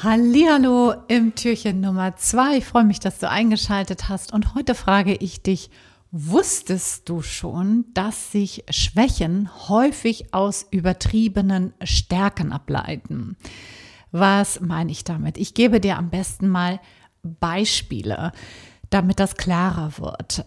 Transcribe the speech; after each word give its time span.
Hallihallo 0.00 0.94
im 1.08 1.34
Türchen 1.34 1.80
Nummer 1.80 2.14
zwei. 2.14 2.58
Ich 2.58 2.66
freue 2.66 2.84
mich, 2.84 3.00
dass 3.00 3.18
du 3.18 3.28
eingeschaltet 3.28 4.08
hast 4.08 4.32
und 4.32 4.54
heute 4.54 4.76
frage 4.76 5.12
ich 5.12 5.42
dich, 5.42 5.70
wusstest 6.12 7.08
du 7.08 7.20
schon, 7.20 7.84
dass 7.94 8.30
sich 8.30 8.62
Schwächen 8.70 9.50
häufig 9.68 10.32
aus 10.32 10.64
übertriebenen 10.70 11.74
Stärken 11.82 12.52
ableiten? 12.52 13.36
Was 14.12 14.60
meine 14.60 14.92
ich 14.92 15.02
damit? 15.02 15.36
Ich 15.36 15.54
gebe 15.54 15.80
dir 15.80 15.98
am 15.98 16.10
besten 16.10 16.46
mal 16.46 16.78
Beispiele, 17.24 18.30
damit 18.90 19.18
das 19.18 19.34
klarer 19.34 19.98
wird. 19.98 20.44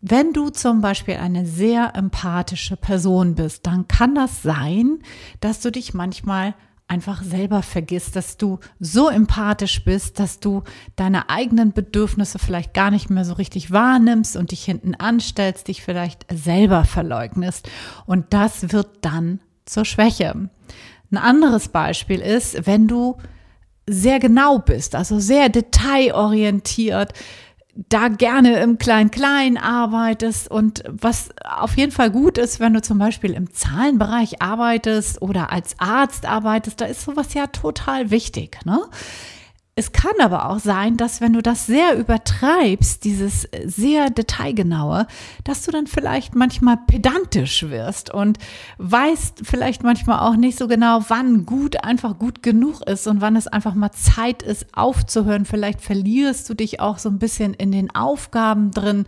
Wenn 0.00 0.32
du 0.32 0.48
zum 0.48 0.80
Beispiel 0.80 1.16
eine 1.16 1.44
sehr 1.44 1.94
empathische 1.94 2.78
Person 2.78 3.34
bist, 3.34 3.66
dann 3.66 3.86
kann 3.86 4.14
das 4.14 4.42
sein, 4.42 5.00
dass 5.40 5.60
du 5.60 5.70
dich 5.70 5.92
manchmal 5.92 6.54
einfach 6.86 7.22
selber 7.22 7.62
vergisst, 7.62 8.14
dass 8.14 8.36
du 8.36 8.58
so 8.78 9.08
empathisch 9.08 9.84
bist, 9.84 10.20
dass 10.20 10.38
du 10.38 10.62
deine 10.96 11.30
eigenen 11.30 11.72
Bedürfnisse 11.72 12.38
vielleicht 12.38 12.74
gar 12.74 12.90
nicht 12.90 13.10
mehr 13.10 13.24
so 13.24 13.34
richtig 13.34 13.70
wahrnimmst 13.70 14.36
und 14.36 14.50
dich 14.50 14.64
hinten 14.64 14.94
anstellst, 14.94 15.68
dich 15.68 15.82
vielleicht 15.82 16.26
selber 16.32 16.84
verleugnest. 16.84 17.68
Und 18.06 18.32
das 18.34 18.72
wird 18.72 18.98
dann 19.00 19.40
zur 19.64 19.84
Schwäche. 19.84 20.50
Ein 21.10 21.18
anderes 21.18 21.68
Beispiel 21.68 22.20
ist, 22.20 22.66
wenn 22.66 22.86
du 22.86 23.16
sehr 23.86 24.18
genau 24.18 24.58
bist, 24.58 24.94
also 24.94 25.18
sehr 25.18 25.48
detailorientiert, 25.48 27.12
da 27.74 28.08
gerne 28.08 28.60
im 28.60 28.78
Klein-Klein 28.78 29.56
arbeitest 29.56 30.50
und 30.50 30.84
was 30.88 31.30
auf 31.44 31.76
jeden 31.76 31.92
Fall 31.92 32.10
gut 32.10 32.38
ist, 32.38 32.60
wenn 32.60 32.74
du 32.74 32.80
zum 32.80 32.98
Beispiel 32.98 33.32
im 33.32 33.52
Zahlenbereich 33.52 34.40
arbeitest 34.40 35.20
oder 35.22 35.50
als 35.50 35.74
Arzt 35.78 36.26
arbeitest, 36.26 36.80
da 36.80 36.84
ist 36.84 37.02
sowas 37.02 37.34
ja 37.34 37.48
total 37.48 38.10
wichtig. 38.10 38.58
Ne? 38.64 38.80
Es 39.76 39.90
kann 39.90 40.12
aber 40.20 40.48
auch 40.50 40.60
sein, 40.60 40.96
dass 40.96 41.20
wenn 41.20 41.32
du 41.32 41.42
das 41.42 41.66
sehr 41.66 41.98
übertreibst, 41.98 43.02
dieses 43.02 43.48
sehr 43.64 44.08
detailgenaue, 44.08 45.08
dass 45.42 45.62
du 45.62 45.72
dann 45.72 45.88
vielleicht 45.88 46.36
manchmal 46.36 46.76
pedantisch 46.86 47.64
wirst 47.64 48.14
und 48.14 48.38
weißt 48.78 49.40
vielleicht 49.42 49.82
manchmal 49.82 50.20
auch 50.20 50.36
nicht 50.36 50.56
so 50.56 50.68
genau, 50.68 51.00
wann 51.08 51.44
gut 51.44 51.82
einfach 51.82 52.20
gut 52.20 52.40
genug 52.44 52.82
ist 52.82 53.08
und 53.08 53.20
wann 53.20 53.34
es 53.34 53.48
einfach 53.48 53.74
mal 53.74 53.90
Zeit 53.90 54.44
ist 54.44 54.66
aufzuhören. 54.76 55.44
Vielleicht 55.44 55.80
verlierst 55.80 56.48
du 56.48 56.54
dich 56.54 56.78
auch 56.78 56.98
so 56.98 57.08
ein 57.08 57.18
bisschen 57.18 57.52
in 57.52 57.72
den 57.72 57.92
Aufgaben 57.92 58.70
drin. 58.70 59.06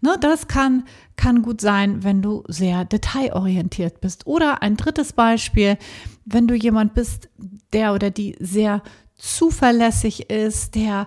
Ne, 0.00 0.16
das 0.18 0.48
kann, 0.48 0.84
kann 1.16 1.42
gut 1.42 1.60
sein, 1.60 2.02
wenn 2.02 2.22
du 2.22 2.44
sehr 2.48 2.86
detailorientiert 2.86 4.00
bist. 4.00 4.26
Oder 4.26 4.62
ein 4.62 4.76
drittes 4.76 5.12
Beispiel, 5.12 5.76
wenn 6.24 6.46
du 6.46 6.54
jemand 6.54 6.94
bist, 6.94 7.28
der 7.72 7.92
oder 7.92 8.10
die 8.10 8.36
sehr 8.38 8.82
zuverlässig 9.18 10.30
ist, 10.30 10.74
der 10.74 11.06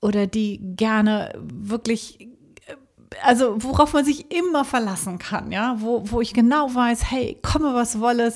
oder 0.00 0.26
die 0.26 0.60
gerne 0.60 1.32
wirklich 1.38 2.28
also 3.22 3.62
worauf 3.62 3.92
man 3.92 4.04
sich 4.04 4.32
immer 4.32 4.64
verlassen 4.64 5.18
kann, 5.18 5.52
ja, 5.52 5.76
wo, 5.78 6.02
wo 6.10 6.20
ich 6.20 6.34
genau 6.34 6.74
weiß, 6.74 7.10
hey, 7.10 7.38
komme 7.42 7.74
was 7.74 8.00
wolle, 8.00 8.32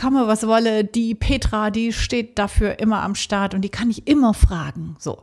komme 0.00 0.26
was 0.26 0.46
wolle, 0.46 0.84
die 0.84 1.14
Petra, 1.14 1.70
die 1.70 1.92
steht 1.92 2.38
dafür 2.38 2.78
immer 2.78 3.02
am 3.02 3.14
Start 3.14 3.54
und 3.54 3.62
die 3.62 3.68
kann 3.68 3.90
ich 3.90 4.06
immer 4.06 4.34
fragen, 4.34 4.96
so 4.98 5.22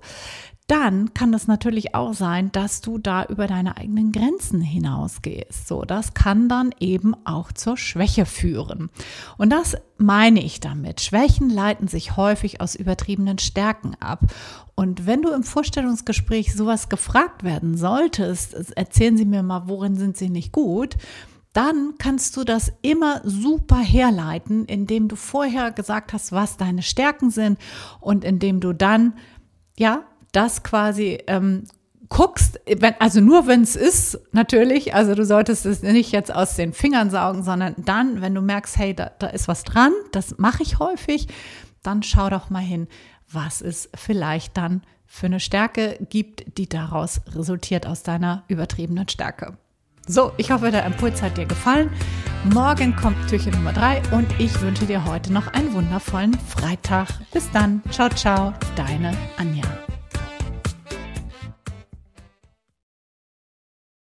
dann 0.70 1.14
kann 1.16 1.34
es 1.34 1.48
natürlich 1.48 1.96
auch 1.96 2.14
sein, 2.14 2.52
dass 2.52 2.82
du 2.82 3.00
da 3.00 3.26
über 3.26 3.48
deine 3.48 3.78
eigenen 3.78 4.12
Grenzen 4.12 4.62
hinausgehst. 4.62 5.68
So, 5.68 5.84
das 5.84 6.14
kann 6.14 6.48
dann 6.48 6.70
eben 6.80 7.16
auch 7.26 7.52
zur 7.52 7.76
Schwäche 7.76 8.26
führen. 8.26 8.90
Und 9.38 9.52
das 9.52 9.78
meine 9.98 10.44
ich 10.44 10.60
damit. 10.60 11.02
Schwächen 11.02 11.50
leiten 11.50 11.88
sich 11.88 12.18
häufig 12.18 12.62
aus 12.62 12.76
übertriebenen 12.76 13.40
Stärken 13.40 13.96
ab. 14.00 14.22
Und 14.76 15.08
wenn 15.08 15.24
du 15.24 15.32
im 15.32 15.44
Vorstellungsgespräch 15.44 16.54
sowas 16.54 16.88
gefragt 16.88 17.44
werden 17.44 17.76
solltest, 17.76 18.54
erzählen 18.78 19.18
Sie 19.18 19.26
mir 19.26 19.42
mal, 19.42 19.64
worin 19.66 19.96
sind 19.96 20.18
Sie 20.18 20.30
nicht 20.30 20.52
gut? 20.52 20.96
dann 21.52 21.96
kannst 21.98 22.38
du 22.38 22.44
das 22.44 22.72
immer 22.84 23.22
super 23.24 23.80
herleiten, 23.80 24.66
indem 24.66 25.08
du 25.08 25.16
vorher 25.16 25.72
gesagt 25.72 26.14
hast, 26.14 26.32
was 26.32 26.58
deine 26.58 26.84
Stärken 26.84 27.32
sind 27.32 27.58
und 28.00 28.24
indem 28.24 28.60
du 28.60 28.72
dann 28.72 29.14
ja 29.76 30.04
das 30.32 30.64
quasi 30.64 31.20
ähm, 31.28 31.66
guckst, 32.10 32.60
wenn, 32.66 32.96
also 33.00 33.22
nur 33.22 33.48
wenn 33.48 33.62
es 33.62 33.76
ist, 33.76 34.20
natürlich, 34.32 34.94
also 34.94 35.16
du 35.16 35.26
solltest 35.26 35.66
es 35.66 35.84
nicht 35.84 36.12
jetzt 36.12 36.34
aus 36.34 36.56
den 36.56 36.74
Fingern 36.74 37.10
saugen, 37.10 37.44
sondern 37.44 37.76
dann, 37.78 38.22
wenn 38.22 38.34
du 38.34 38.42
merkst, 38.42 38.78
hey, 38.78 38.94
da, 38.94 39.12
da 39.20 39.28
ist 39.28 39.48
was 39.48 39.64
dran, 39.64 39.94
das 40.12 40.38
mache 40.38 40.64
ich 40.64 40.80
häufig, 40.80 41.28
dann 41.84 42.04
schau 42.04 42.30
doch 42.30 42.50
mal 42.50 42.60
hin, 42.60 42.88
was 43.32 43.62
es 43.62 43.90
vielleicht 43.96 44.58
dann 44.58 44.82
für 45.06 45.28
eine 45.28 45.40
Stärke 45.40 45.98
gibt, 46.10 46.58
die 46.58 46.68
daraus 46.68 47.22
resultiert 47.34 47.88
aus 47.88 48.04
deiner 48.04 48.44
übertriebenen 48.48 49.08
Stärke. 49.08 49.58
So, 50.08 50.32
ich 50.38 50.52
hoffe, 50.52 50.72
der 50.72 50.86
Impuls 50.86 51.22
hat 51.22 51.38
dir 51.38 51.46
gefallen. 51.46 51.92
Morgen 52.52 52.96
kommt 52.96 53.30
Türchen 53.30 53.54
Nummer 53.54 53.74
drei 53.74 54.02
und 54.12 54.28
ich 54.40 54.60
wünsche 54.62 54.86
dir 54.86 55.06
heute 55.06 55.32
noch 55.32 55.48
einen 55.54 55.72
wundervollen 55.74 56.34
Freitag. 56.34 57.08
Bis 57.32 57.52
dann. 57.52 57.84
Ciao, 57.92 58.10
ciao. 58.10 58.54
Deine 58.76 59.16
Anja. 59.38 59.79